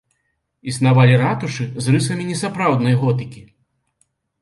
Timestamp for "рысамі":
1.99-2.27